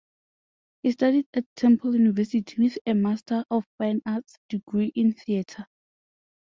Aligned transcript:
He 0.81 0.93
studied 0.93 1.27
at 1.35 1.45
Temple 1.55 1.93
University 1.93 2.55
with 2.57 2.79
a 2.87 2.95
Master 2.95 3.45
of 3.51 3.65
Fine 3.77 4.01
Arts 4.03 4.39
degree 4.49 4.91
in 4.95 5.13
theatre. 5.13 5.67